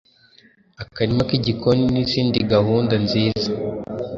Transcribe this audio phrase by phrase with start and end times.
[0.83, 3.49] akarima k’igikoni n’izindi guhunda nziza